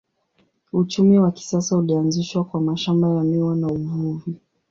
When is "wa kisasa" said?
1.19-1.77